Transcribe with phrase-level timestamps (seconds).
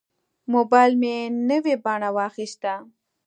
[0.53, 1.15] موبایل مې
[1.49, 2.73] نوې بڼه واخیسته.